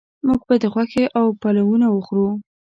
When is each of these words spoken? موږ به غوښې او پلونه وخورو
موږ 0.27 0.41
به 0.47 0.55
غوښې 0.73 1.03
او 1.19 1.25
پلونه 1.41 1.87
وخورو 1.91 2.29